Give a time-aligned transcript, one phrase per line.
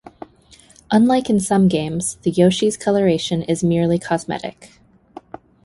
[0.89, 4.79] Unlike in some games, the Yoshi's coloration is merely cosmetic.